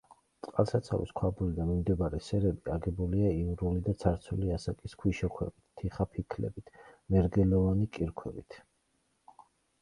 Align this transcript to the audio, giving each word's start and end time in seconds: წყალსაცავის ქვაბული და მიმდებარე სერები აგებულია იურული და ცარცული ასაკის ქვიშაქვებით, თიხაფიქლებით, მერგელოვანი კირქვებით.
წყალსაცავის 0.45 1.09
ქვაბული 1.19 1.51
და 1.57 1.65
მიმდებარე 1.71 2.21
სერები 2.27 2.73
აგებულია 2.75 3.33
იურული 3.41 3.83
და 3.89 3.95
ცარცული 4.05 4.49
ასაკის 4.55 4.97
ქვიშაქვებით, 5.03 5.59
თიხაფიქლებით, 5.83 6.73
მერგელოვანი 7.17 7.89
კირქვებით. 7.99 8.61